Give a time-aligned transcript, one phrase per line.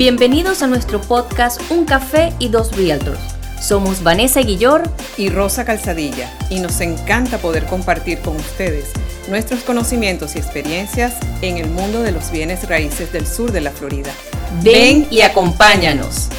[0.00, 3.20] Bienvenidos a nuestro podcast Un Café y Dos Realtors.
[3.60, 4.84] Somos Vanessa Guillor
[5.18, 8.94] y Rosa Calzadilla y nos encanta poder compartir con ustedes
[9.28, 13.72] nuestros conocimientos y experiencias en el mundo de los bienes raíces del sur de la
[13.72, 14.10] Florida.
[14.64, 16.30] Ven y acompáñanos.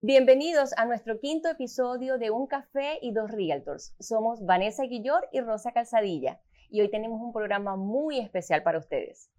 [0.00, 3.92] Bienvenidos a nuestro quinto episodio de Un Café y Dos Realtors.
[3.98, 6.38] Somos Vanessa Guillor y Rosa Calzadilla
[6.70, 9.30] y hoy tenemos un programa muy especial para ustedes.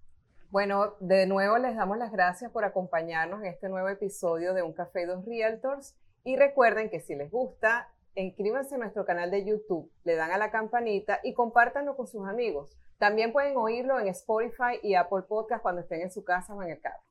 [0.49, 4.73] Bueno, de nuevo les damos las gracias por acompañarnos en este nuevo episodio de Un
[4.73, 9.45] Café y Dos Realtors y recuerden que si les gusta, inscríbanse en nuestro canal de
[9.45, 12.75] YouTube, le dan a la campanita y compártanlo con sus amigos.
[12.97, 16.71] También pueden oírlo en Spotify y Apple Podcast cuando estén en su casa o en
[16.71, 17.03] el carro.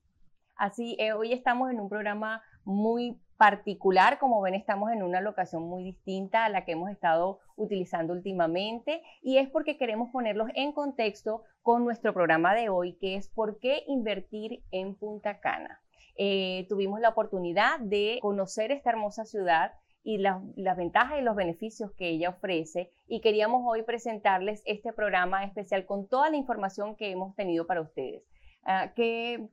[0.57, 5.63] Así, eh, hoy estamos en un programa muy particular, como ven, estamos en una locación
[5.63, 10.73] muy distinta a la que hemos estado utilizando últimamente y es porque queremos ponerlos en
[10.73, 15.81] contexto con nuestro programa de hoy, que es por qué invertir en Punta Cana.
[16.17, 21.93] Eh, tuvimos la oportunidad de conocer esta hermosa ciudad y las ventajas y los beneficios
[21.93, 27.11] que ella ofrece y queríamos hoy presentarles este programa especial con toda la información que
[27.11, 28.25] hemos tenido para ustedes.
[28.65, 29.49] Ah, ¿qué,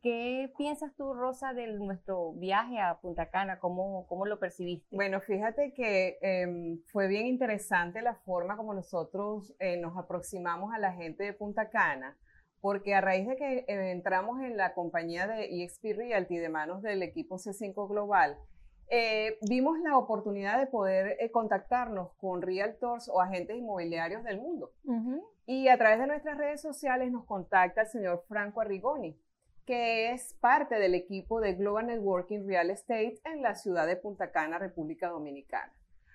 [0.58, 3.60] piensas tú, Rosa, de nuestro viaje a Punta Cana?
[3.60, 4.94] ¿Cómo, cómo lo percibiste?
[4.96, 10.80] Bueno, fíjate que em, fue bien interesante la forma como nosotros eh, nos aproximamos a
[10.80, 12.18] la gente de Punta Cana,
[12.60, 16.82] porque a raíz de que eh, entramos en la compañía de EXP Realty de manos
[16.82, 18.38] del equipo C5 Global,
[18.90, 24.72] eh, vimos la oportunidad de poder contactarnos con realtors o agentes inmobiliarios del mundo.
[25.48, 29.20] Y a través de nuestras redes sociales nos contacta el señor Franco Arrigoni,
[29.66, 34.32] que es parte del equipo de Global Networking Real Estate en la ciudad de Punta
[34.32, 35.72] Cana, República Dominicana.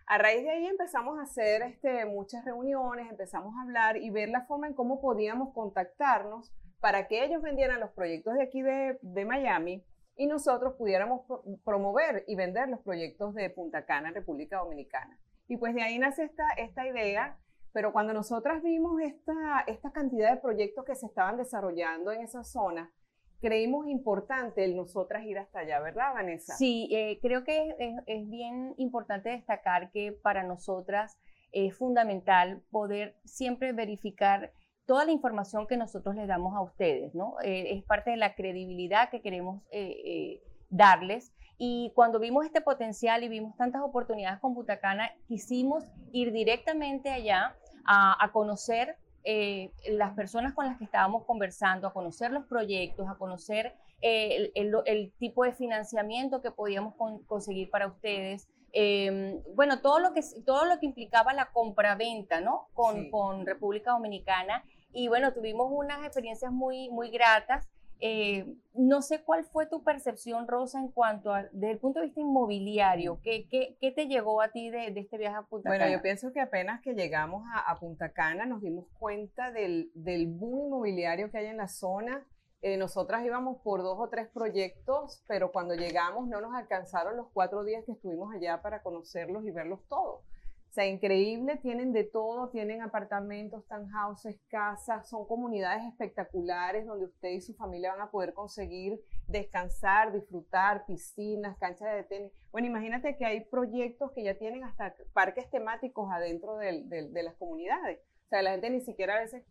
[0.06, 4.28] A raíz de ahí empezamos a hacer este, muchas reuniones, empezamos a hablar y ver
[4.28, 9.24] la forma en cómo podíamos contactarnos para que ellos vendieran los proyectos de aquí de,
[9.24, 9.84] Miami
[10.16, 11.20] y nosotros pudiéramos
[11.64, 15.16] promover y vender los proyectos de Punta Cana, República Dominicana.
[15.46, 17.38] Y pues de ahí nace esta, esta idea
[17.72, 22.42] pero cuando nosotras vimos esta, esta cantidad de proyectos que se estaban desarrollando en esa
[22.42, 22.92] zona,
[23.40, 26.54] creímos importante el nosotras ir hasta allá, ¿verdad, Vanessa?
[26.56, 31.18] Sí, eh, creo que es, es, bien importante destacar que para nosotras
[31.52, 34.52] es fundamental poder siempre verificar
[34.84, 37.36] toda la información que nosotros les damos a ustedes, ¿no?
[37.42, 41.32] Eh, es parte de la credibilidad que queremos eh, darles.
[41.58, 47.56] Y cuando vimos este potencial y vimos tantas oportunidades con Butacana, quisimos ir directamente allá
[47.84, 53.16] a, conocer eh, las personas con las que estábamos conversando, a conocer los proyectos, a
[53.16, 56.94] conocer eh, el, tipo de financiamiento que podíamos
[57.26, 58.48] conseguir para ustedes.
[58.72, 62.68] Em, bueno, todo lo, que, todo lo que implicaba la compraventa, ¿no?
[62.72, 64.64] Con, con República Dominicana.
[64.92, 67.68] Y bueno, tuvimos unas experiencias muy, muy gratas.
[68.02, 72.06] Eh, no sé cuál fue tu percepción, Rosa, en cuanto a, desde el punto de
[72.06, 75.84] vista inmobiliario, ¿qué, qué, te llegó a ti de, este viaje a Punta Cana?
[75.84, 80.28] Bueno, yo pienso que apenas que llegamos a, Punta Cana nos dimos cuenta del, del,
[80.28, 82.26] boom inmobiliario que hay en la zona.
[82.62, 87.28] Eh, nosotras íbamos por dos o tres proyectos, pero cuando llegamos no nos alcanzaron los
[87.32, 90.24] cuatro días que estuvimos allá para conocerlos y verlos todos.
[90.70, 97.30] O sea, increíble, tienen de todo, tienen apartamentos, townhouses, casas, son comunidades espectaculares donde usted
[97.30, 102.32] y su familia van a poder conseguir descansar, disfrutar, piscinas, canchas de tenis.
[102.52, 107.98] Bueno, imagínate que hay proyectos que ya tienen hasta parques temáticos adentro de las comunidades.
[108.26, 109.44] O sea, la gente ni siquiera a veces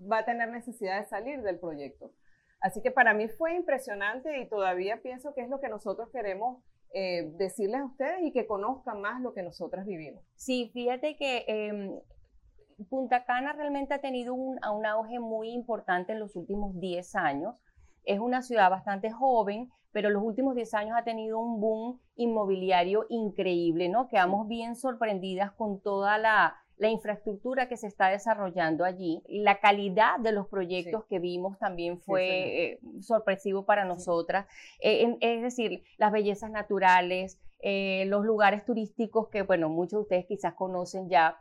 [0.00, 2.12] va a tener necesidad de salir del proyecto.
[2.60, 6.62] Así que para mí fue impresionante y todavía pienso que es lo que nosotros queremos
[6.94, 10.22] eh, decirles a ustedes y que conozcan más lo que nosotras vivimos.
[10.36, 12.00] Sí, fíjate que em,
[12.88, 17.56] Punta Cana realmente ha tenido un, un, auge muy importante en los últimos 10 años.
[18.04, 23.04] Es una ciudad bastante joven, pero los últimos 10 años ha tenido un boom inmobiliario
[23.08, 24.08] increíble, ¿no?
[24.08, 30.18] Quedamos bien sorprendidas con toda la, la infraestructura que se está desarrollando allí, la calidad
[30.20, 34.46] de los proyectos que vimos también fue eh, sorpresivo para nosotras,
[34.80, 40.26] eh, es decir, las bellezas naturales, eh, los lugares turísticos que, bueno, muchos de ustedes
[40.26, 41.38] quizás conocen ya,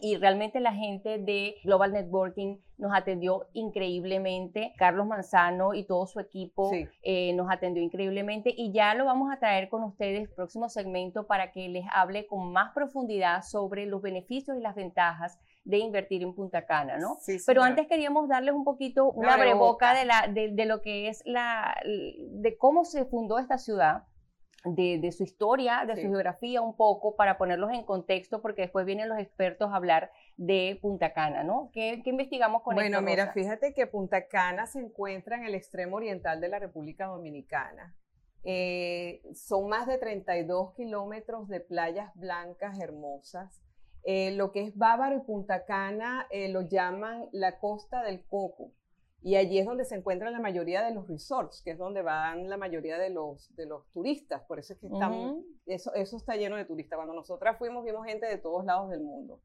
[0.00, 4.74] y realmente la gente de Global Networking nos atendió increíblemente.
[4.76, 6.70] Carlos Manzano y todo su equipo
[7.02, 11.52] eh, nos atendió increíblemente y ya lo vamos a traer con ustedes próximo segmento para
[11.52, 16.34] que les hable con más profundidad sobre los beneficios y las ventajas de invertir en
[16.34, 17.18] Punta Cana, ¿no?
[17.46, 21.76] Pero antes queríamos darles un poquito una breboca de, la, de lo que es la,
[21.84, 24.04] de cómo se fundó esta ciudad
[24.66, 29.08] de, su historia, de su geografía un poco, para ponerlos en contexto, porque después vienen
[29.08, 31.70] los expertos a hablar de Punta Cana, ¿no?
[31.72, 36.40] ¿Qué, investigamos con Bueno, mira, fíjate que Punta Cana se encuentra en el extremo oriental
[36.40, 37.94] de la República Dominicana.
[38.44, 43.60] Eh, son más de 32 kilómetros de playas blancas hermosas.
[44.04, 48.72] Eh, lo que es Bávaro y Punta Cana eh, lo llaman la costa del coco.
[49.22, 52.48] Y allí es donde se encuentran la mayoría de los resorts, que es donde van
[52.48, 54.42] la mayoría de los, de los turistas.
[54.42, 56.96] Por eso es que estamos, eso, eso está lleno de turistas.
[56.96, 59.40] Cuando nosotras fuimos, vimos gente de todos lados del mundo.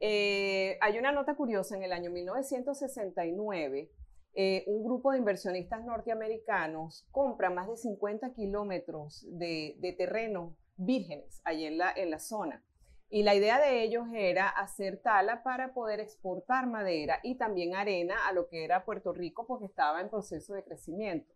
[0.00, 3.90] Eh, hay una nota curiosa, en el año 1969,
[4.34, 11.40] eh, un grupo de inversionistas norteamericanos compra más de 50 kilómetros de, de terreno vírgenes
[11.44, 12.62] allí en la, en la zona.
[13.10, 18.14] Y la idea de ellos era hacer tala para poder exportar madera y también arena
[18.28, 21.32] a lo que era Puerto Rico porque estaba en proceso de crecimiento.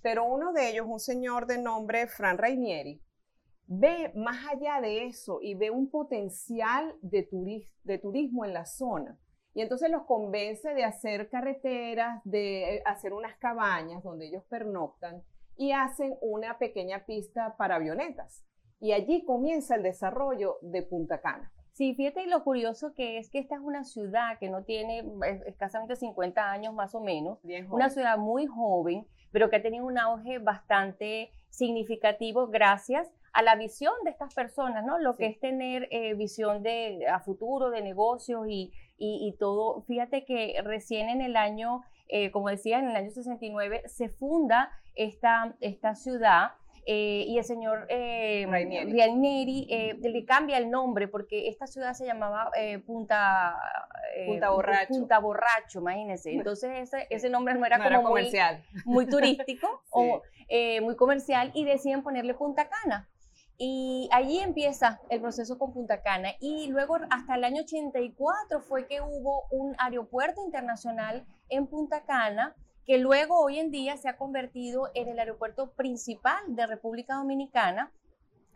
[0.00, 3.02] Pero uno de ellos, un señor de nombre Fran Rainieri,
[3.66, 7.28] ve más allá de eso y ve un potencial de,
[7.84, 9.18] de turismo en la zona.
[9.54, 15.22] Y entonces los convence de hacer carreteras, de eh, hacer unas cabañas donde ellos pernoctan
[15.58, 18.46] y hacen una pequeña pista para avionetas
[18.82, 21.52] y allí comienza el desarrollo de Punta Cana.
[21.70, 25.04] Sí, fíjate lo curioso que es que esta es una ciudad que no tiene
[25.46, 27.38] escasamente 50 años más o menos,
[27.70, 33.54] una ciudad muy joven, pero que ha tenido un auge bastante significativo gracias a la
[33.54, 34.98] visión de estas personas, ¿no?
[34.98, 39.82] Lo que es tener eh, visión de a futuro, de negocios y, y, todo.
[39.82, 44.70] Fíjate que recién en el año, eh, como decía, en el año 69 se funda
[44.94, 46.50] esta, esta ciudad
[46.84, 52.04] eh, y el señor eh, Rainieri, eh, le cambia el nombre porque esta ciudad se
[52.04, 53.56] llamaba eh, Punta,
[54.26, 54.88] Punta Borracho.
[54.88, 56.32] Punta Borracho, imagínense.
[56.32, 58.64] Entonces ese, ese nombre no era como comercial.
[58.84, 60.22] Muy, turístico o
[60.82, 63.08] muy comercial y deciden ponerle Punta Cana.
[63.58, 66.30] Y allí empieza el proceso con Punta Cana.
[66.40, 72.56] Y luego hasta el año 84 fue que hubo un aeropuerto internacional en Punta Cana
[72.86, 77.92] que luego hoy en día se ha convertido en el aeropuerto principal de República Dominicana,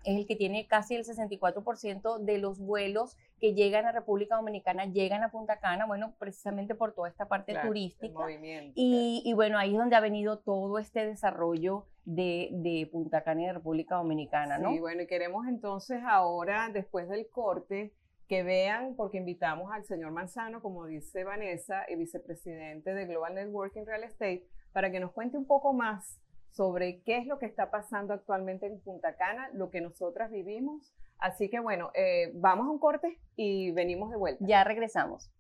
[0.07, 4.87] es el que tiene casi el 64% de los vuelos que llegan a República Dominicana,
[4.87, 8.31] llegan a Punta Cana, bueno, precisamente por toda esta parte turística.
[8.75, 13.43] Y, y, bueno, ahí es donde ha venido todo este desarrollo de, de, Punta Cana
[13.43, 14.71] y de República Dominicana, ¿no?
[14.71, 17.93] Sí, bueno, y queremos entonces ahora, después del corte,
[18.29, 23.85] que vean, porque invitamos al señor Manzano, como dice Vanessa, el vicepresidente de Global Networking
[23.85, 26.21] Real Estate, para que nos cuente un poco más
[26.51, 30.95] sobre qué es lo que está pasando actualmente en Punta Cana, lo que nosotras vivimos.
[31.19, 34.45] Así que bueno, eh, vamos a un corte y venimos de vuelta.
[34.47, 35.31] Ya regresamos.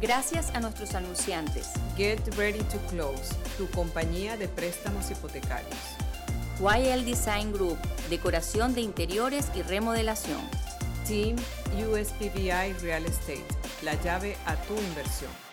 [0.00, 1.72] Gracias a nuestros anunciantes.
[1.94, 5.76] Get Ready to Close, tu compañía de préstamos hipotecarios.
[6.58, 7.76] YL Design Group,
[8.08, 10.40] decoración de interiores y remodelación.
[11.06, 11.36] Team
[11.86, 13.44] USPVI Real Estate,
[13.82, 15.49] la llave a tu inversión.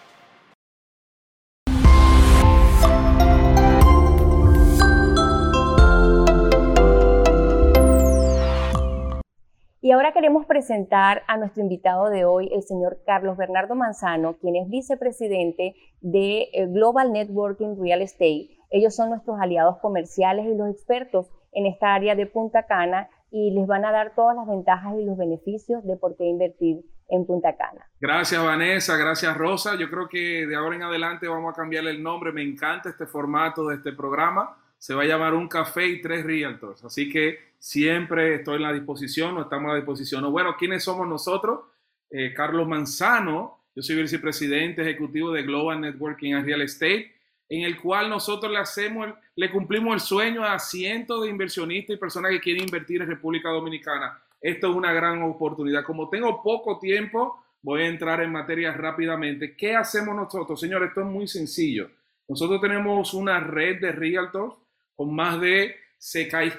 [9.87, 14.57] Y ahora queremos presentar a nuestro invitado de hoy, el señor Carlos Bernardo Manzano, quien
[14.57, 18.49] es vicepresidente de eh, Global Networking Real Estate.
[18.69, 23.51] Ellos son nuestros aliados comerciales y los expertos en esta área de Punta Cana y
[23.51, 27.25] les van a dar todas las ventajas y los beneficios de por qué invertir en
[27.25, 27.87] Punta Cana.
[28.01, 29.77] Gracias Vanessa, gracias Rosa.
[29.79, 32.33] Yo creo que de ahora en adelante vamos a cambiarle el nombre.
[32.33, 34.57] Me encanta este formato de este programa.
[34.87, 36.83] Se va a llamar Un Café y Tres Realtors.
[36.83, 40.31] Así que Siempre estoy en la disposición, no estamos a disposición.
[40.31, 41.61] Bueno, ¿quiénes somos nosotros?
[42.09, 47.11] Eh, Carlos Manzano, yo soy vicepresidente ejecutivo de Global Networking and Real Estate,
[47.49, 51.99] en el cual nosotros le hacemos, le cumplimos el sueño a cientos de inversionistas y
[51.99, 54.21] personas que quieren invertir en República Dominicana.
[54.39, 55.83] Esto es una gran oportunidad.
[55.83, 59.55] Como tengo poco tiempo, voy a entrar en materia rápidamente.
[59.55, 60.59] ¿Qué hacemos nosotros?
[60.59, 61.89] Señores, esto es muy sencillo.
[62.27, 64.53] Nosotros tenemos una red de realtors
[64.97, 65.75] con más de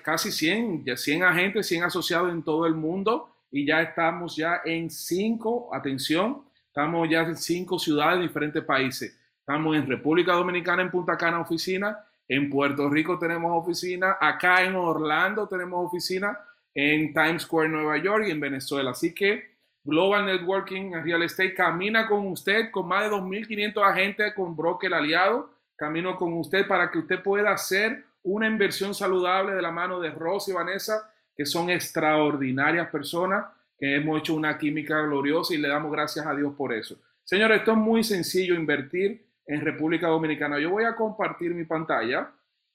[0.02, 4.62] casi 100, ya 100 agentes, 100 asociados en todo el mundo y ya estamos ya
[4.64, 9.18] en cinco, atención, estamos ya en cinco ciudades de diferentes países.
[9.40, 14.76] Estamos en República Dominicana, en Punta Cana, oficina, en Puerto Rico tenemos oficina, acá en
[14.76, 16.38] Orlando tenemos oficina,
[16.74, 18.90] en Times Square, Nueva York y en Venezuela.
[18.90, 24.54] Así que Global Networking Real Estate camina con usted, con más de 2.500 agentes, con
[24.54, 29.70] broker aliado, camino con usted para que usted pueda hacer una inversión saludable de la
[29.70, 33.46] mano de Ross y Vanessa, que son extraordinarias personas,
[33.78, 36.98] que hemos hecho una química gloriosa y le damos gracias a Dios por eso.
[37.24, 40.58] Señores, esto es muy sencillo, invertir en República Dominicana.
[40.58, 42.30] Yo voy a compartir mi pantalla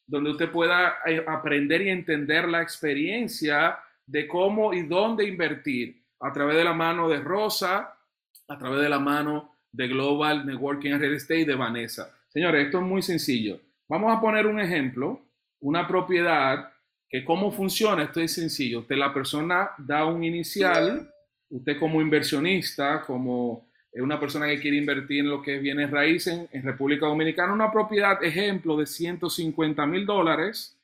[0.06, 6.32] donde usted pueda eh, aprender y entender la experiencia de cómo y dónde invertir a
[6.32, 7.96] través de la mano de Rosa,
[8.48, 12.12] a través de la mano de Global Networking Real Estate de Vanessa.
[12.28, 13.60] Señores, esto es muy sencillo.
[13.88, 15.22] Vamos a poner un ejemplo,
[15.64, 16.72] una propiedad
[17.10, 18.82] que cómo funciona, esto es sencillo.
[18.82, 21.10] Usted, la persona da un inicial,
[21.50, 26.50] usted como inversionista, como eh, una persona que quiere invertir en lo que viene raíces
[26.52, 30.78] en, República Dominicana, una propiedad, ejemplo, de 150 mil dólares,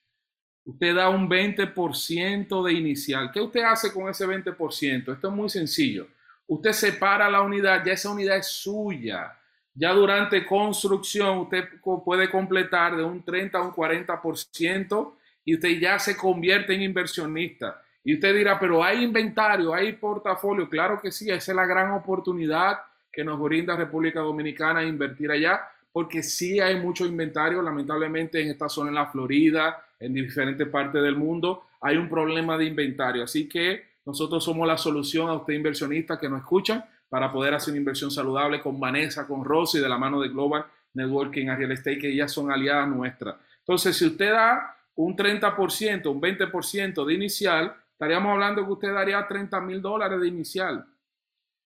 [0.63, 3.31] usted da un 20% de inicial.
[3.33, 5.13] ¿Qué usted hace con ese 20%?
[5.13, 6.07] Esto es muy sencillo.
[6.47, 9.35] Usted separa la unidad, ya esa unidad es suya.
[9.79, 11.63] Ya durante construcción usted
[12.03, 15.13] puede completar de un 30 a un 40%
[15.45, 17.81] y usted ya se convierte en inversionista.
[18.03, 20.69] Y usted dirá, pero hay inventario, hay portafolio.
[20.69, 22.77] Claro que sí, esa es la gran oportunidad
[23.09, 25.61] que nos brinda República Dominicana invertir allá,
[25.93, 31.01] porque sí hay mucho inventario, lamentablemente en esta zona, en la Florida, en diferentes partes
[31.01, 33.23] del mundo, hay un problema de inventario.
[33.23, 37.71] Así que nosotros somos la solución a usted inversionista que nos escucha para poder hacer
[37.71, 41.71] una inversión saludable con Vanessa, con Rosy, de la mano de Global Networking a Real
[41.71, 43.35] Estate, que ellas son aliadas nuestras.
[43.59, 49.27] Entonces, si usted da un 30%, un 20% de inicial, estaríamos hablando que usted daría
[49.27, 50.85] 30 mil dólares de inicial.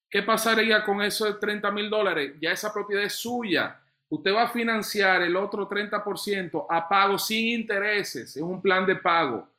[0.09, 2.33] ¿Qué pasaría con esos 30 mil dólares?
[2.39, 3.79] Ya esa propiedad es suya.
[4.09, 8.35] Usted va a financiar el otro 30% a pago sin intereses.
[8.35, 9.49] Es un plan de pago.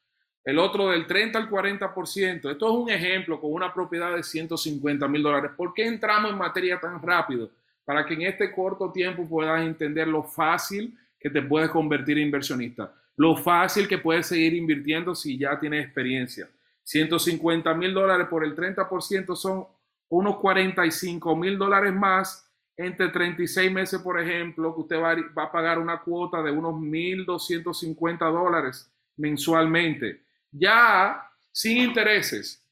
[0.44, 2.50] El otro del 30 al 40%.
[2.50, 5.52] Esto es un ejemplo con una propiedad de 150 mil dólares.
[5.56, 7.50] ¿Por qué entramos en materia tan rápido?
[7.84, 12.26] Para que en este corto tiempo puedas entender lo fácil que te puedes convertir en
[12.26, 12.92] inversionista.
[13.16, 16.48] Lo fácil que puedes seguir invirtiendo si ya tienes experiencia.
[16.82, 19.66] 150 mil dólares por el 30% son
[20.08, 25.78] unos 45 mil dólares más entre 36 meses, por ejemplo, que usted va, a pagar
[25.78, 30.23] una cuota de unos 1.250 dólares mensualmente,
[30.54, 32.62] ya sin intereses.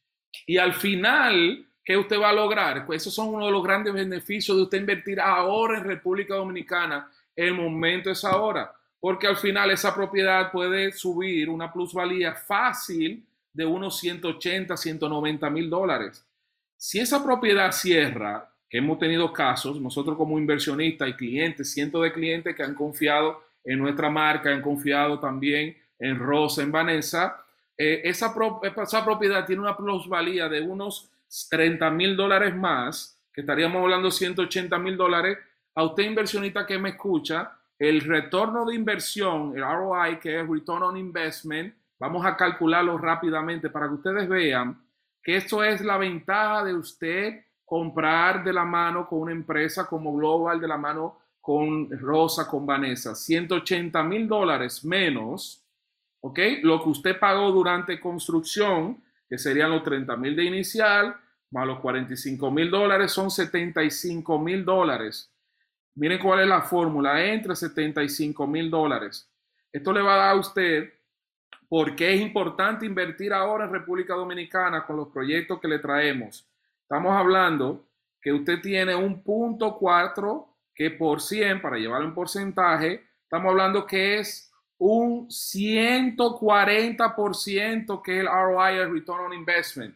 [0.47, 2.87] Y al final, ¿qué usted va a lograr?
[2.87, 7.11] Pues esos son uno de los grandes beneficios de usted invertir ahora en República Dominicana.
[7.35, 13.67] El momento es ahora, porque al final esa propiedad puede subir una plusvalía fácil de
[13.67, 16.25] unos 180, 190 mil dólares.
[16.77, 22.13] Si esa propiedad cierra, que hemos tenido casos, nosotros como inversionistas y clientes, cientos de
[22.13, 27.45] clientes que han confiado en nuestra marca, han confiado también en Rosa, en Vanessa,
[27.85, 28.33] eh, esa,
[28.81, 31.11] esa propiedad tiene una plusvalía de unos
[31.51, 35.37] 30 mil dólares más, que estaríamos hablando 180 mil dólares.
[35.75, 40.85] A usted inversionista que me escucha, el retorno de inversión, el ROI, que es Return
[40.85, 44.81] on Investment, vamos a calcularlo rápidamente para que ustedes vean
[45.21, 50.15] que esto es la ventaja de usted comprar de la mano con una empresa como
[50.15, 55.62] Global, de la mano con Rosa, con Vanessa, 180 mil dólares menos,
[56.23, 56.39] ¿ok?
[56.63, 61.15] Lo que usted pagó durante construcción, que serían los 30 mil de inicial,
[61.51, 65.31] más los 45 mil dólares, son 75 mil dólares.
[65.95, 69.31] Miren cuál es la fórmula, entre 75 mil dólares.
[69.71, 70.91] Esto le va a dar a usted
[71.73, 76.47] ¿Por qué es importante invertir ahora en República Dominicana con los proyectos que le traemos?
[76.83, 77.87] Estamos hablando
[78.21, 83.87] que usted tiene un punto cuatro que por 100, para llevarlo en porcentaje, estamos hablando
[83.87, 84.52] que es
[84.85, 89.95] un 140% que el ROI, el Return on Investment.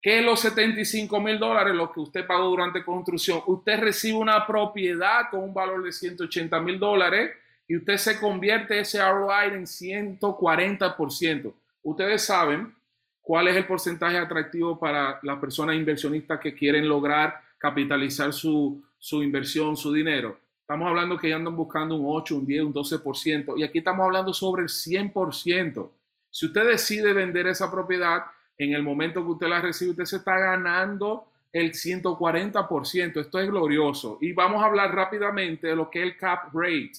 [0.00, 5.30] Que los 75 mil dólares, lo que usted pagó durante construcción, usted recibe una propiedad
[5.32, 7.32] con un valor de 180 mil dólares
[7.66, 11.52] y usted se convierte ese ROI en 140%.
[11.82, 12.72] Ustedes saben
[13.20, 19.24] cuál es el porcentaje atractivo para las personas inversionistas que quieren lograr capitalizar su, su
[19.24, 20.38] inversión, su dinero.
[20.70, 23.58] Estamos hablando que ya andan buscando un 8, un 10, un 12%.
[23.58, 25.90] Y aquí estamos hablando sobre el 100%.
[26.30, 30.16] Si usted decide vender esa propiedad, en el momento que usted la recibe, usted se
[30.18, 33.20] está ganando el 140%.
[33.20, 34.18] Esto es glorioso.
[34.20, 36.92] Y vamos a hablar rápidamente de lo que es el cap rate.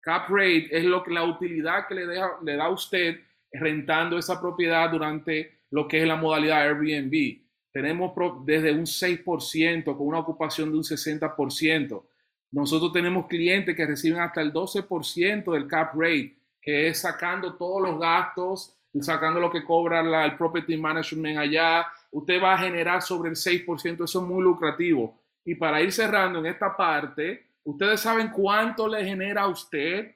[0.00, 3.20] Cap rate es lo que la utilidad que le, deja, le da a usted
[3.52, 7.42] rentando esa propiedad durante lo que es la modalidad Airbnb.
[7.70, 8.12] Tenemos
[8.44, 12.02] desde un 6% con una ocupación de un 60%.
[12.50, 17.82] Nosotros tenemos clientes que reciben hasta el 12% del cap rate, que es sacando todos
[17.82, 21.86] los gastos, sacando lo que cobra el property management allá.
[22.10, 25.20] Usted va a generar sobre el 6%, eso es muy lucrativo.
[25.44, 30.14] Y para ir cerrando en esta parte, Ustedes saben cuánto le genera a usted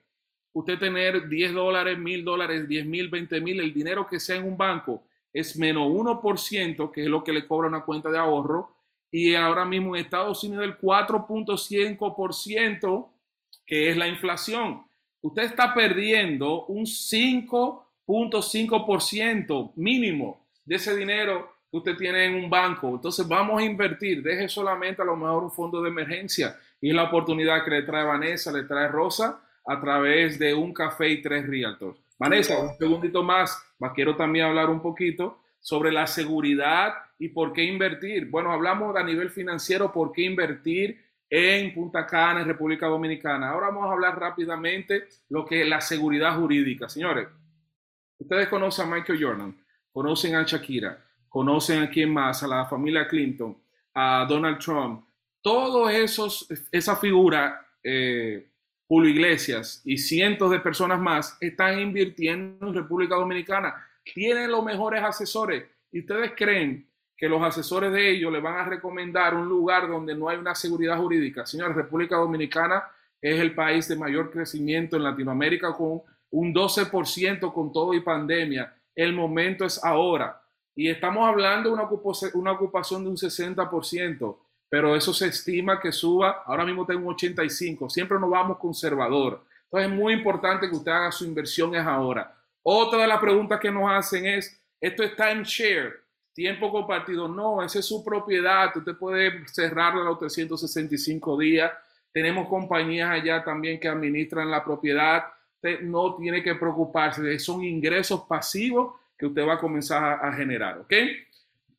[0.55, 4.45] usted tener 10 dólares, mil dólares, 10 mil, 20 mil, el dinero que sea en
[4.45, 8.72] un banco es menos 1%, que es lo que le cobra una cuenta de ahorro,
[9.12, 13.09] y ahora mismo en Estados Unidos el 4.5%,
[13.66, 14.85] que es la inflación.
[15.21, 22.88] usted está perdiendo un 5.5% mínimo de ese dinero que usted tiene en un banco.
[22.88, 27.04] Entonces vamos a invertir, deje solamente a lo mejor un fondo de emergencia y la
[27.04, 31.47] oportunidad que le trae Vanessa, le trae Rosa a través de un café y tres
[31.47, 32.00] realtors.
[32.19, 33.62] Vanessa, un segundito más,
[33.95, 38.29] quiero también hablar un poquito sobre la seguridad y por qué invertir.
[38.29, 41.00] Bueno, hablamos a nivel financiero, por qué invertir
[41.31, 43.50] en Punta Cana, en República Dominicana.
[43.50, 46.88] Ahora vamos a hablar rápidamente lo que es la seguridad jurídica.
[46.88, 47.29] Señores,
[48.19, 49.57] ustedes conocen a Michael Jordan,
[49.93, 50.99] conocen a Shakira,
[51.29, 53.57] conocen a quién más, a la familia Clinton,
[53.95, 55.05] a Donald Trump.
[55.41, 58.49] Todos esos, esa figura, eh,
[58.91, 63.75] Iglesias y cientos de personas más están invirtiendo en República Dominicana.
[64.12, 65.64] Tienen los mejores asesores.
[65.93, 70.14] ¿Y ustedes creen que los asesores de ellos le van a recomendar un lugar donde
[70.14, 71.47] no hay una seguridad jurídica?
[71.47, 72.85] Señores, República Dominicana
[73.21, 78.75] es el país de mayor crecimiento en Latinoamérica con un 12% con todo y pandemia.
[78.95, 80.40] El momento es ahora.
[80.75, 81.75] Y estamos hablando de
[82.35, 84.37] una ocupación de un 60%
[84.73, 86.45] pero eso se estima que suba.
[86.47, 87.90] Ahora mismo tengo un 85.
[87.90, 89.45] Siempre nos vamos conservador.
[89.64, 92.35] Entonces es muy importante que usted haga su inversión es ahora.
[92.62, 96.00] Otra de las preguntas que nos hacen es, ¿esto es timeshare?
[96.35, 97.29] Tiempo compartido.
[97.29, 98.75] No, esa es su propiedad.
[98.75, 101.71] Usted puede cerrarla los 365 días.
[102.11, 105.25] Tenemos compañías allá también que administran la propiedad.
[105.57, 107.39] Usted no tiene que preocuparse.
[107.39, 110.79] Son ingresos pasivos que usted va a comenzar a, generar.
[110.79, 110.93] ¿Ok?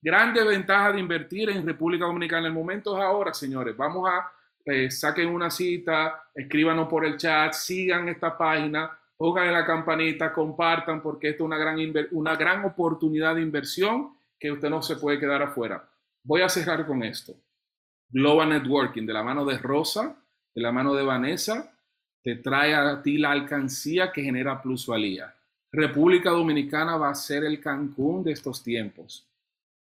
[0.01, 2.47] Grande ventaja de invertir en República Dominicana.
[2.47, 3.75] El momento es ahora, señores.
[3.75, 4.31] Vamos a,
[4.65, 11.01] eh, saquen una cita, escríbanos por el chat, sigan esta página, pongan la campanita, compartan,
[11.01, 11.77] porque esto es una gran,
[12.11, 15.89] una gran oportunidad de inversión que usted no se puede quedar afuera.
[16.21, 17.33] Voy a cerrar con esto.
[18.09, 20.17] Global Networking, de la mano de Rosa,
[20.53, 21.73] de la mano de Vanessa,
[22.21, 25.33] te trae a ti la alcancía que genera plusvalía.
[25.71, 29.25] República Dominicana va a ser el Cancún de estos tiempos.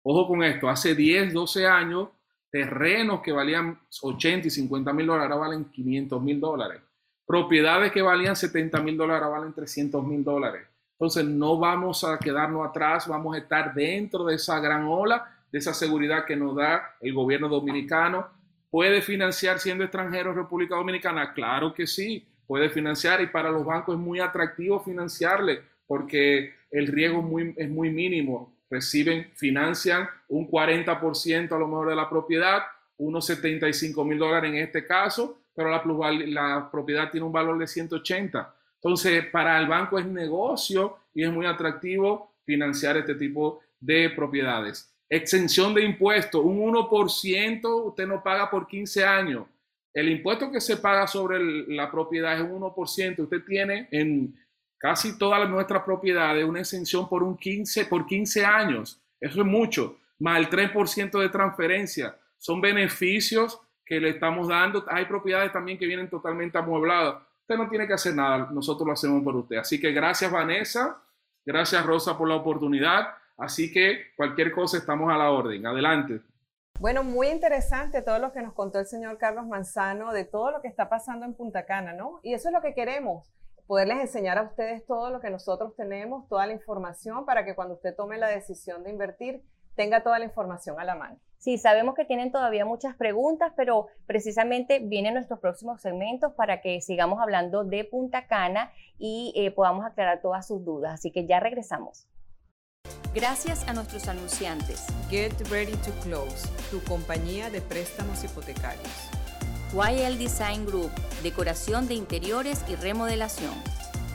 [0.02, 2.08] Ojo con esto, hace 10, 12 años,
[2.50, 6.83] terrenos que valían 80 y 50 mil dólares ahora valen 500 mil dólares.
[7.24, 10.66] Propiedades que valían 70 mil dólares ahora valen 300 mil dólares.
[10.98, 15.58] Entonces no vamos a quedarnos atrás, vamos a estar dentro de esa gran ola, de
[15.58, 18.26] esa seguridad que nos da el gobierno dominicano.
[18.70, 21.32] ¿Puede financiar siendo extranjero República Dominicana?
[21.32, 26.87] Claro que sí, puede financiar y para los bancos es muy atractivo financiarle porque el
[26.88, 27.24] riesgo
[27.56, 32.62] es muy mínimo reciben, financian un 40% a lo mejor de la propiedad,
[32.98, 35.82] unos 75 mil dólares en este caso, pero la,
[36.26, 38.54] la propiedad tiene un valor de 180.
[38.82, 44.94] Entonces, para el banco es negocio y es muy atractivo financiar este tipo de propiedades.
[45.08, 49.46] Exención de impuestos, un 1% usted no paga por 15 años.
[49.92, 53.18] El impuesto que se paga sobre la propiedad es un 1%.
[53.18, 54.34] Usted tiene en
[54.76, 59.00] casi todas nuestras propiedades una exención por un 15, por 15 años.
[59.20, 62.16] Eso es mucho, más el 3% de transferencia.
[62.36, 64.84] Son beneficios que le estamos dando.
[64.88, 67.22] Hay propiedades también que vienen totalmente amuebladas.
[67.48, 69.56] Usted no tiene que hacer nada, nosotros lo hacemos por usted.
[69.56, 71.02] Así que gracias Vanessa,
[71.46, 73.08] gracias Rosa por la oportunidad.
[73.38, 75.66] Así que cualquier cosa estamos a la orden.
[75.66, 76.20] Adelante.
[76.78, 80.61] Bueno, muy interesante todo lo que nos contó el señor Carlos Manzano de todo lo
[80.61, 82.20] que está pasando en Punta Cana, ¿no?
[82.22, 83.32] Y eso es lo que queremos,
[83.66, 87.76] poderles enseñar a ustedes todo lo que nosotros tenemos, toda la información para que cuando
[87.76, 89.42] usted tome la decisión de invertir
[89.74, 91.18] tenga toda la información a la mano.
[91.38, 96.81] Sí, sabemos que tienen todavía muchas preguntas, pero precisamente vienen nuestros próximos segmentos para que
[96.81, 100.94] sigamos hablando de Punta Cana y eh, podamos aclarar todas sus dudas.
[100.94, 102.09] Así que ya regresamos.
[103.14, 104.85] Gracias a nuestros anunciantes.
[105.11, 109.11] Get Ready to Close, tu compañía de préstamos hipotecarios.
[109.72, 110.90] YL Design Group,
[111.22, 113.55] decoración de interiores y remodelación.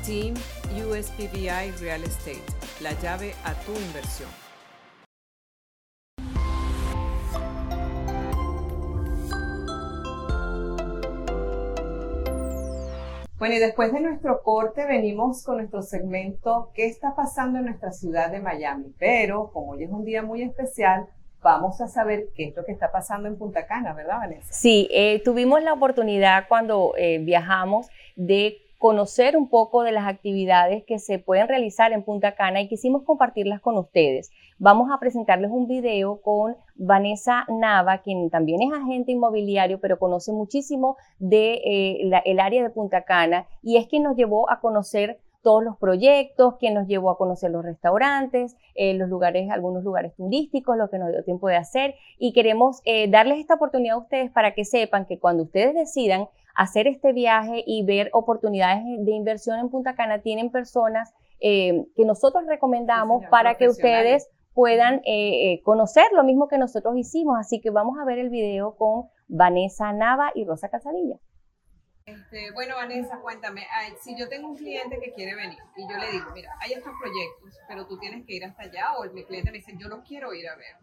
[0.05, 0.33] Team
[0.75, 2.43] USPBI Real Estate,
[2.81, 4.42] la llave a tu inversión.
[13.43, 17.91] Bueno, y después de nuestro corte venimos con nuestro segmento ¿Qué está pasando en nuestra
[17.91, 18.93] ciudad de Miami?
[18.97, 21.07] Pero como hoy es un día muy especial,
[21.41, 24.47] vamos a saber qué es lo que está pasando en Punta Cana, ¿verdad, Vanessa?
[24.49, 30.83] Sí, eh, tuvimos la oportunidad cuando eh, viajamos de conocer un poco de las actividades
[30.83, 34.29] que se pueden realizar en Punta Cana y quisimos compartirlas con ustedes.
[34.59, 40.33] Vamos a presentarles un video con Vanessa Nava, quien también es agente inmobiliario, pero conoce
[40.33, 41.61] muchísimo del
[42.09, 45.77] de, eh, área de Punta Cana y es quien nos llevó a conocer todos los
[45.77, 50.89] proyectos, que nos llevó a conocer los restaurantes, eh, los lugares, algunos lugares turísticos, lo
[50.89, 51.95] que nos dio tiempo de hacer.
[52.19, 56.27] Y queremos eh, darles esta oportunidad a ustedes para que sepan que cuando ustedes decidan
[56.53, 62.05] hacer este viaje y ver oportunidades de inversión en Punta Cana, tienen personas eh, que
[62.05, 67.37] nosotros recomendamos para que ustedes puedan eh, conocer lo mismo que nosotros hicimos.
[67.39, 71.17] Así que vamos a ver el video con Vanessa Nava y Rosa Casadilla.
[72.05, 73.65] Este, bueno, Vanessa, cuéntame,
[74.01, 76.91] si yo tengo un cliente que quiere venir y yo le digo, mira, hay estos
[76.99, 80.05] proyectos, pero tú tienes que ir hasta allá, o mi cliente me dice, yo los
[80.05, 80.75] quiero ir a ver.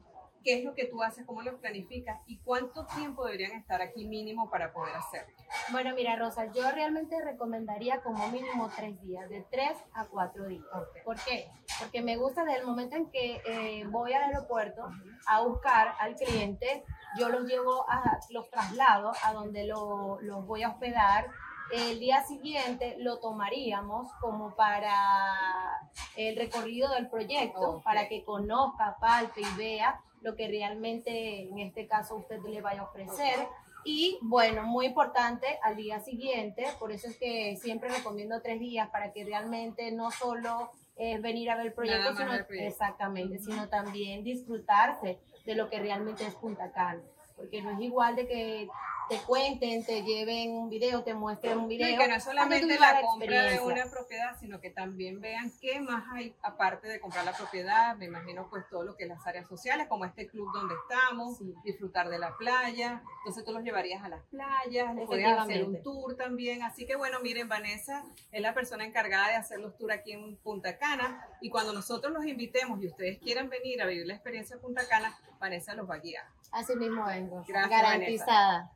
[0.43, 1.27] ¿Qué es lo que tú haces?
[1.27, 2.21] ¿Cómo los planificas?
[2.27, 5.35] ¿Y cuánto tiempo deberían estar aquí mínimo para poder hacerlo?
[5.71, 10.65] Bueno, mira, Rosa, yo realmente recomendaría como mínimo tres días, de tres a cuatro días.
[11.05, 11.51] ¿Por qué?
[11.79, 14.89] Porque me gusta desde el momento en que eh, voy al aeropuerto
[15.27, 16.85] a buscar al cliente,
[17.19, 21.29] yo los llevo a los traslados a donde lo, los voy a hospedar.
[21.73, 29.41] El día siguiente lo tomaríamos como para el recorrido del proyecto, para que conozca, palpe
[29.41, 33.49] y vea lo que realmente en este caso usted le vaya a ofrecer.
[33.85, 38.91] Y bueno, muy importante al día siguiente, por eso es que siempre recomiendo tres días
[38.91, 44.23] para que realmente no solo es venir a ver el proyecto, sino, exactamente, sino también
[44.23, 47.01] disfrutarse de lo que realmente es Punta Cana,
[47.41, 48.69] porque no es igual de que
[49.09, 51.89] te cuenten, te lleven un video, te muestren un video.
[51.89, 55.81] y que no es solamente la, compra de una propiedad, sino que también vean qué
[55.81, 57.97] más hay aparte de comprar la propiedad.
[57.97, 61.41] Me imagino pues todo lo que es las áreas sociales, como este club donde estamos,
[61.65, 63.03] disfrutar de la playa.
[63.19, 66.63] Entonces tú los llevarías a las playas, les podrías hacer un tour también.
[66.63, 70.37] Así que bueno, miren, Vanessa es la persona encargada de hacer los tours aquí en
[70.37, 71.27] Punta Cana.
[71.41, 74.87] Y cuando nosotros los invitemos y ustedes quieran venir a vivir la experiencia de Punta
[74.87, 76.27] Cana, Vanessa los va a guiar.
[76.53, 77.45] Así mismo vengo.
[77.47, 78.73] Gracias, Garantizada.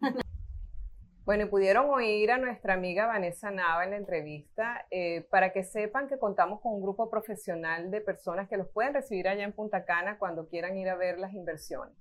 [1.24, 5.64] Bueno, y pudieron oír a nuestra amiga Vanessa Nava en la entrevista eh, para que
[5.64, 9.52] sepan que contamos con un grupo profesional de personas que los pueden recibir allá en
[9.54, 11.96] Punta Cana cuando quieran ir a ver las inversiones.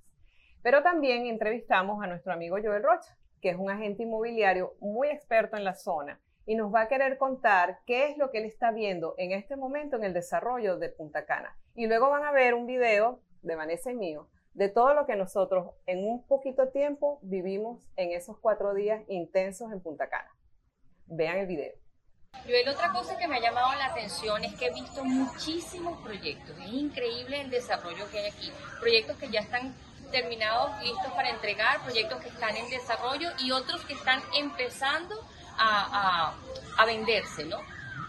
[0.61, 5.55] Pero también entrevistamos a nuestro amigo Joel Rocha, que es un agente inmobiliario muy experto
[5.55, 8.71] en la zona y nos va a querer contar qué es lo que él está
[8.71, 11.55] viendo en este momento en el desarrollo de Punta Cana.
[11.75, 15.15] Y luego van a ver un video de Vanessa y mío de todo lo que
[15.15, 20.29] nosotros en un poquito tiempo vivimos en esos cuatro días intensos en Punta Cana.
[21.07, 21.73] Vean el video.
[22.45, 26.57] Joel, otra cosa que me ha llamado la atención es que he visto muchísimos proyectos.
[26.59, 28.51] Es increíble el desarrollo que hay aquí.
[28.79, 29.73] Proyectos que ya están
[30.11, 35.15] terminados, listos para entregar, proyectos que están en desarrollo y otros que están empezando
[35.57, 36.35] a,
[36.77, 37.59] a, a venderse, ¿no?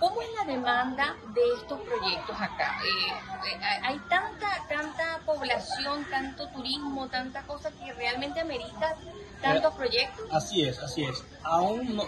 [0.04, 2.78] ¿Cómo es la demanda de estos proyectos acá?
[2.84, 8.98] Eh, eh, hay tanta, tanta población, tanto turismo, tanta cosa que realmente amerita
[9.40, 10.26] tantos eh, proyectos.
[10.30, 11.24] Así es, así es.
[11.42, 11.98] Aún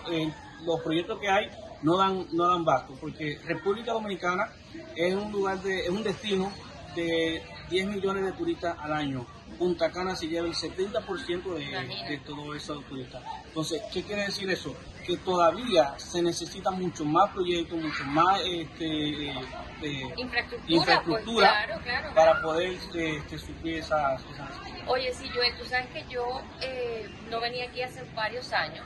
[0.66, 1.48] los proyectos que hay
[1.80, 4.52] no dan, no dan basto, porque República Dominicana
[4.94, 6.52] es un lugar de, es un destino
[6.94, 9.26] de 10 millones de turistas al año.
[9.58, 13.22] Punta Cana se lleva el 70% de, de todo eso turistas.
[13.46, 14.76] Entonces, ¿qué quiere decir eso?
[15.06, 19.28] Que todavía se necesita mucho más proyectos, mucho más este,
[19.82, 20.14] eh,
[20.66, 24.20] infraestructura, pues, para poder este, suplir esas,
[24.88, 28.84] Oye, sí, Joel, tú sabes que yo eh, no venía aquí hace varios años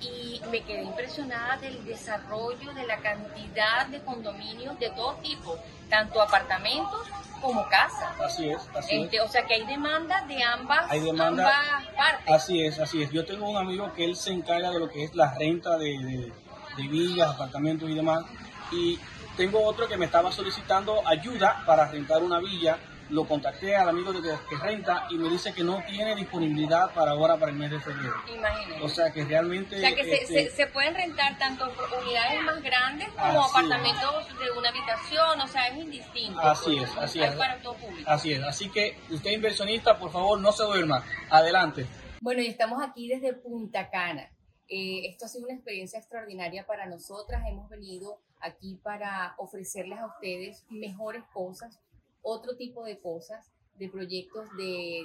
[0.00, 6.20] y me quedé impresionada del desarrollo, de la cantidad de condominios de todo tipo, tanto
[6.20, 7.06] apartamentos
[7.40, 8.20] como casas.
[8.20, 11.52] Así es, así este, O sea que hay demanda de ambas, hay demanda,
[11.96, 12.34] partes.
[12.34, 13.10] Así es, así es.
[13.10, 15.98] Yo tengo un amigo que él se encarga de lo que es la renta de,
[15.98, 16.32] de,
[16.76, 18.24] de villas, apartamentos y demás.
[18.72, 18.98] Y
[19.36, 22.78] tengo otro que me estaba solicitando ayuda para rentar una villa
[23.10, 27.12] lo contacté al amigo de que renta y me dice que no tiene disponibilidad para
[27.12, 28.14] ahora, para el mes de febrero.
[28.34, 28.82] Imagínate.
[28.82, 29.76] O sea que realmente...
[29.76, 34.68] O sea que se, este, pueden rentar tanto unidades más grandes como apartamentos de una
[34.68, 36.40] habitación, o sea, es indistinto.
[36.40, 37.34] Así es, así es.
[37.34, 38.10] Para todo público.
[38.10, 41.04] Así es, así que usted inversionista, por favor, no se duerma.
[41.30, 41.86] Adelante.
[42.20, 44.30] Bueno, y estamos aquí desde Punta Cana.
[44.68, 47.42] Eh, esto ha sido una experiencia extraordinaria para nosotras.
[47.48, 51.80] Hemos venido aquí para ofrecerles a ustedes mejores cosas,
[52.22, 55.04] otro tipo de cosas, de proyectos de,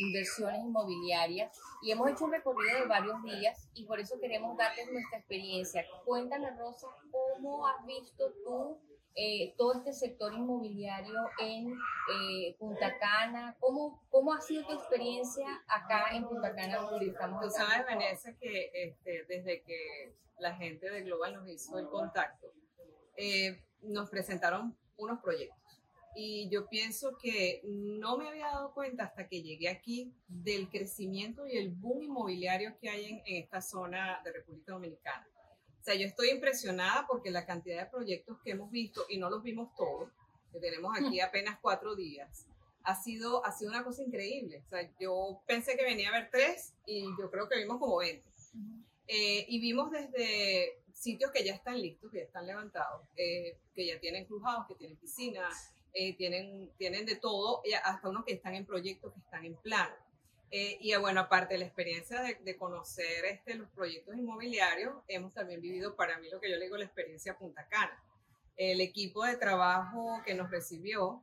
[0.00, 4.92] inversiones inmobiliarias y hemos hecho un recorrido de varios días y por eso queremos darles
[4.92, 5.84] nuestra experiencia.
[6.04, 8.78] Cuéntame, Rosa, ¿cómo has visto tú
[9.14, 13.56] eh, todo este sector inmobiliario en eh, Punta Cana?
[13.58, 17.42] ¿Cómo, ¿Cómo ha sido tu experiencia acá en Punta Cana donde estamos?
[17.42, 22.52] Tú sabes, Vanessa, que este, desde que la gente de Global nos hizo el contacto,
[23.16, 25.59] eh, nos presentaron unos proyectos
[26.14, 31.46] y yo pienso que no me había dado cuenta hasta que llegué aquí del crecimiento
[31.46, 35.26] y el boom inmobiliario que hay en, esta zona de República Dominicana.
[35.80, 39.30] O sea, yo estoy impresionada porque la cantidad de proyectos que hemos visto, y no
[39.30, 40.10] los vimos todos,
[40.52, 42.46] que tenemos aquí apenas cuatro días,
[42.82, 44.62] ha sido, ha sido una cosa increíble.
[44.66, 47.98] O sea, yo pensé que venía a ver tres y yo creo que vimos como
[47.98, 48.28] 20.
[49.06, 53.86] Eh, y vimos desde sitios que ya están listos, que ya están levantados, eh, que
[53.86, 55.48] ya tienen clubhouse, que tienen piscina,
[55.94, 59.88] eh, tienen, tienen de todo, hasta unos que están en proyectos, que están en plan.
[60.50, 65.60] y bueno, aparte de la experiencia de, de, conocer este, los proyectos inmobiliarios, hemos también
[65.60, 68.02] vivido para mí lo que yo le digo la experiencia Punta Cana.
[68.56, 71.22] El equipo de trabajo que nos recibió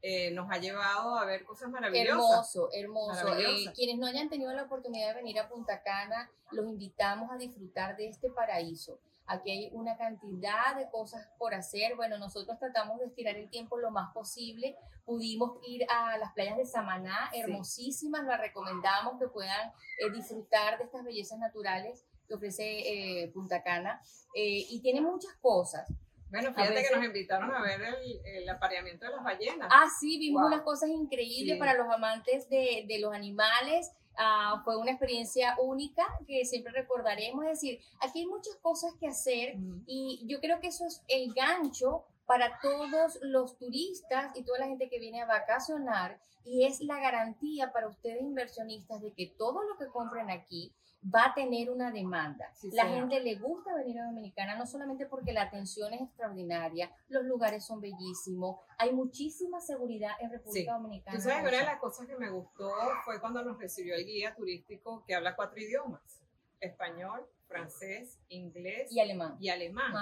[0.00, 2.08] eh, nos ha llevado a ver cosas maravillosas.
[2.12, 3.36] Hermoso, hermoso.
[3.36, 7.36] Eh, quienes no hayan tenido la oportunidad de venir a Punta Cana, los invitamos a
[7.36, 9.00] disfrutar de este paraíso.
[9.28, 11.94] Aquí hay una cantidad de cosas por hacer.
[11.96, 14.76] Bueno, nosotros tratamos de estirar el tiempo lo más posible.
[15.04, 20.84] Pudimos ir a las playas de Samaná, hermosísimas, las recomendamos que puedan eh, disfrutar de
[20.84, 24.02] estas bellezas naturales que ofrece Punta Cana.
[24.34, 25.88] y tiene muchas cosas.
[26.30, 27.80] Bueno, fíjate que nos invitaron a ver
[28.24, 29.68] el, apareamiento de las ballenas.
[29.72, 33.90] Ah, sí, vimos unas cosas increíbles para los amantes de, de los animales.
[34.20, 37.44] Ah, fue una experiencia única que siempre recordaremos.
[37.44, 39.54] Es decir, aquí hay muchas cosas que hacer
[39.86, 44.66] y yo creo que eso es el gancho para todos los turistas y toda la
[44.66, 49.62] gente que viene a vacacionar y es la garantía para ustedes inversionistas de que todo
[49.64, 52.52] lo que compren aquí va a tener una demanda.
[52.72, 57.24] la gente le gusta venir a Dominicana no solamente porque la atención es extraordinaria, los
[57.24, 61.16] lugares son bellísimos, hay muchísima seguridad en República Dominicana.
[61.16, 62.70] Tú sabes, una de las cosas que me gustó
[63.06, 66.20] fue cuando nos recibió el guía turístico que habla cuatro idiomas,
[66.60, 69.36] español, francés, inglés y alemán.
[69.40, 69.92] Y alemán.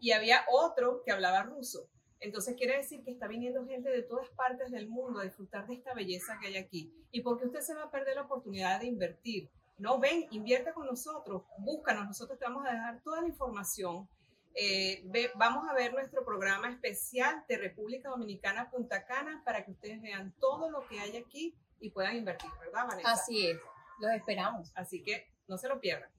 [0.00, 1.88] Y había otro que hablaba ruso.
[2.20, 5.74] Entonces quiere decir que está viniendo gente de todas partes del mundo a disfrutar de
[5.74, 6.92] esta belleza que hay aquí.
[7.12, 9.48] ¿Y porque usted se va a perder la oportunidad de invertir?
[9.78, 14.08] No, ven, invierte con nosotros, búscanos, nosotros te vamos a dejar toda la información.
[14.54, 15.04] Eh,
[15.36, 20.34] vamos a ver nuestro programa especial de República Dominicana Punta Cana para que ustedes vean
[20.40, 23.12] todo lo que hay aquí y puedan invertir, ¿verdad, Vanessa?
[23.12, 23.58] Así es,
[24.00, 24.72] los esperamos.
[24.74, 26.10] Así que no se lo pierdan.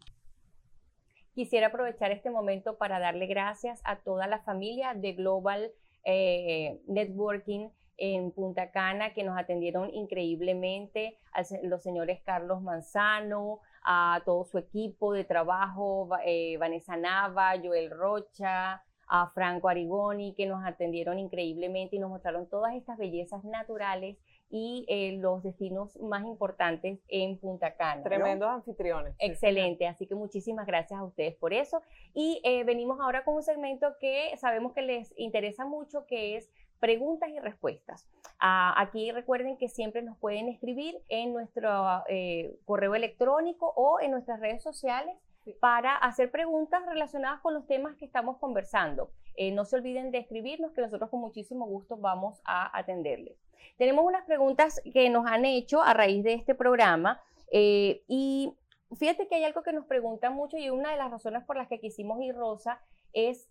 [1.40, 5.72] Quisiera aprovechar este momento para darle gracias a toda la familia de Global
[6.04, 14.22] eh, Networking en Punta Cana que nos atendieron increíblemente, a los señores Carlos Manzano, a
[14.26, 20.66] todo su equipo de trabajo, eh, Vanessa Nava, Joel Rocha, a Franco Arigoni, que nos
[20.66, 24.18] atendieron increíblemente y nos mostraron todas estas bellezas naturales
[24.50, 28.04] y eh, los destinos más importantes en Punta Cana.
[28.04, 29.16] Tremendos anfitriones.
[29.20, 31.82] Excelente, así que muchísimas gracias a ustedes por eso.
[32.14, 36.50] Y eh, venimos ahora con un segmento que sabemos que les interesa mucho, que es
[36.80, 38.08] preguntas y respuestas.
[38.40, 44.12] Ah, aquí recuerden que siempre nos pueden escribir en nuestro eh, correo electrónico o en
[44.12, 45.16] nuestras redes sociales
[45.60, 49.12] para hacer preguntas relacionadas con los temas que estamos conversando.
[49.42, 53.38] Eh, no se olviden de escribirnos que nosotros con muchísimo gusto vamos a atenderles.
[53.78, 58.54] Tenemos unas preguntas que nos han hecho a raíz de este programa eh, y
[58.98, 61.70] fíjate que hay algo que nos preguntan mucho y una de las razones por las
[61.70, 62.82] que quisimos ir Rosa
[63.14, 63.50] es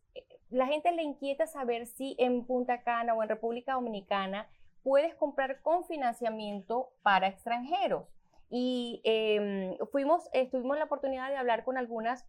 [0.50, 4.46] la gente le inquieta saber si en Punta Cana o en República Dominicana
[4.82, 8.04] puedes comprar con financiamiento para extranjeros.
[8.50, 12.26] Y em, fuimos, tuvimos la oportunidad de hablar con algunos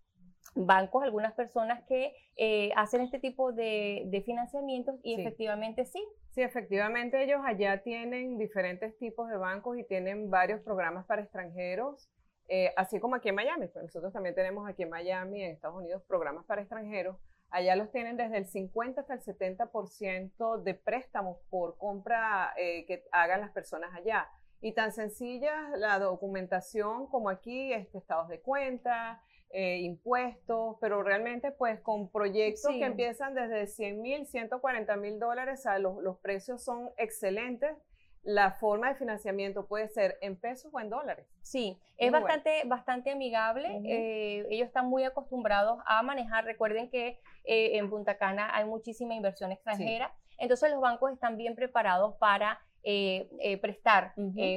[0.56, 6.04] bancos, algunas personas que eh, hacen este tipo de, de financiamientos y efectivamente sí.
[6.32, 12.10] Sí, efectivamente ellos allá tienen diferentes tipos de bancos y tienen varios programas para extranjeros,
[12.48, 13.68] eh, así como aquí en Miami.
[13.68, 17.18] Pues nosotros también tenemos aquí en Miami, en Estados Unidos, programas para extranjeros
[17.52, 23.04] Allá los tienen desde el 50 hasta el 70% de préstamos por compra eh, que
[23.12, 24.30] hagan las personas allá.
[24.62, 31.52] Y tan sencilla la documentación como aquí, este, estados de cuenta, eh, impuestos, pero realmente
[31.52, 36.90] pues con proyectos que empiezan desde 100 mil, 140 mil dólares, los, los precios son
[36.98, 37.76] excelentes
[38.24, 41.26] la forma de financiamiento puede ser en pesos o en dólares.
[41.42, 43.82] Sí, es bastante, bastante amigable.
[43.86, 46.46] Eh, ellos están muy acostumbrados a manejar.
[46.46, 50.14] Recuerden que eh, en Punta Cana hay muchísima inversión extranjera.
[50.38, 54.14] Entonces los bancos están bien preparados para eh, prestar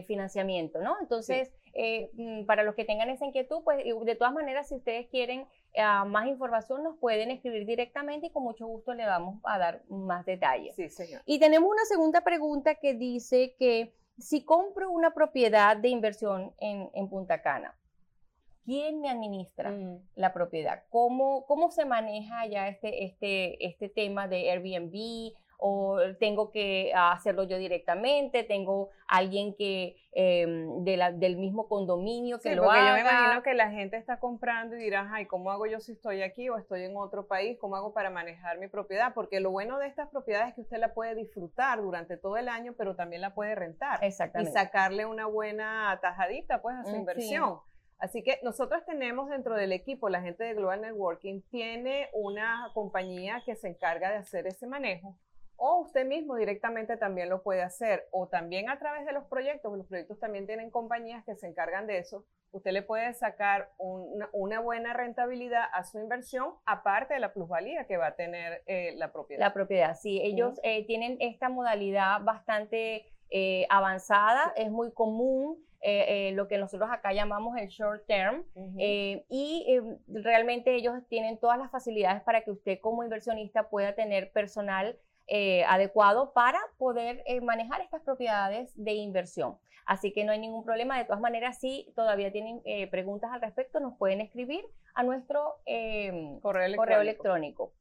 [0.07, 0.96] financiamiento, ¿no?
[1.00, 5.46] Entonces, mm, para los que tengan esa inquietud, pues de todas maneras, si ustedes quieren
[6.06, 10.26] más información nos pueden escribir directamente y con mucho gusto le vamos a dar más
[10.26, 10.74] detalles.
[10.76, 11.22] Sí, señor.
[11.24, 16.90] Y tenemos una segunda pregunta que dice que si compro una propiedad de inversión en,
[16.94, 17.74] en Punta Cana,
[18.64, 19.98] ¿quién me administra mm.
[20.16, 20.82] la propiedad?
[20.90, 27.44] ¿Cómo, ¿Cómo se maneja ya este, este, este tema de Airbnb o tengo que hacerlo
[27.44, 32.88] yo directamente, tengo alguien que em, del mismo condominio que lo haga.
[32.88, 35.92] Yo me imagino que la gente está comprando y dirá, ay, ¿cómo hago yo si
[35.92, 37.59] estoy aquí o estoy en otro país?
[37.61, 39.14] ¿Cómo hago para manejar mi propiedad?
[39.14, 42.48] Porque lo bueno de estas propiedades es que usted la puede disfrutar durante todo el
[42.48, 44.03] año, pero también la puede rentar.
[44.03, 44.51] Exactamente.
[44.51, 47.61] Y sacarle una buena tajadita pues a su mm, inversión.
[48.01, 53.44] Así que nosotros tenemos dentro del equipo, la gente de Global Networking tiene una compañía
[53.46, 55.16] que se encarga de hacer ese manejo
[55.64, 59.72] o usted mismo directamente también lo puede hacer, o también a través de los proyectos,
[59.79, 64.59] los proyectos también tienen compañías que se encargan de eso, usted le puede sacar una,
[64.59, 69.12] buena rentabilidad a su inversión, aparte de la plusvalía que va a tener eh, la
[69.12, 69.40] propiedad.
[69.40, 75.64] La propiedad, sí, ellos eh, tienen esta modalidad bastante eh, avanzada, es muy común.
[76.33, 78.44] lo que nosotros acá llamamos el short term
[79.29, 84.98] y realmente ellos tienen todas las facilidades para que usted como inversionista pueda tener personal
[85.26, 89.58] eh, adecuado para poder eh, manejar estas propiedades de inversión.
[89.87, 90.98] Así que no hay ningún problema.
[90.98, 95.56] De todas maneras, si todavía tienen eh, preguntas al respecto, nos pueden escribir a nuestro
[95.64, 97.72] em, correo electrónico.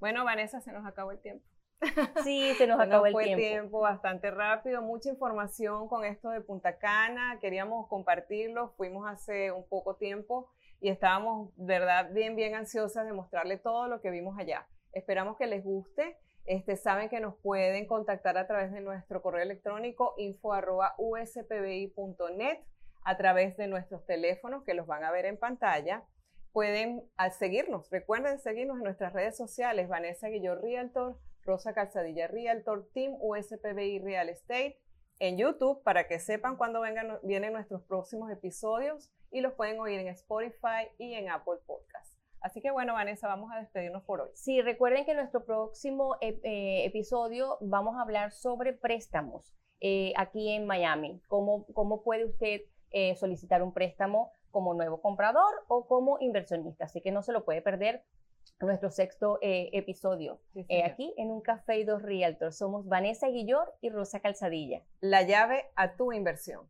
[0.00, 1.44] Bueno, Vanessa, se nos acabó el tiempo.
[2.24, 3.40] Sí, se nos acabó el fue tiempo.
[3.40, 9.66] tiempo bastante rápido, mucha información con esto de Punta Cana, queríamos compartirlo, fuimos hace un
[9.68, 14.66] poco tiempo y estábamos, verdad, bien, bien ansiosas de mostrarle todo lo que vimos allá.
[14.92, 16.16] Esperamos que les guste.
[16.48, 22.60] Este, saben que nos pueden contactar a través de nuestro correo electrónico info.uspbi.net,
[23.04, 26.04] a través de nuestros teléfonos que los van a ver en pantalla.
[26.52, 27.02] Pueden
[27.38, 33.98] seguirnos, recuerden seguirnos en nuestras redes sociales, Vanessa Guillor Realtor, Rosa Calzadilla Realtor, Team USPBI
[33.98, 34.80] Real Estate,
[35.18, 40.00] en YouTube para que sepan cuándo vengan, vienen nuestros próximos episodios y los pueden oír
[40.00, 42.17] en Spotify y en Apple Podcasts.
[42.48, 44.30] Así que bueno, Vanessa, vamos a despedirnos por hoy.
[44.32, 50.48] Sí, recuerden que en nuestro próximo eh, episodio vamos a hablar sobre préstamos eh, aquí
[50.48, 51.20] en Miami.
[51.28, 56.86] ¿Cómo, cómo puede usted eh, solicitar un préstamo como nuevo comprador o como inversionista?
[56.86, 58.02] Así que no se lo puede perder
[58.60, 60.40] nuestro sexto episodio
[60.86, 62.56] aquí en un Café y dos Realtors.
[62.56, 64.82] Somos Vanessa Guillor y Rosa Calzadilla.
[65.00, 66.66] La llave a tu inversión.